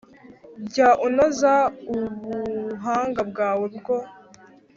[0.69, 1.53] Jya unoza
[1.93, 3.97] ubuhanga bwawe bwo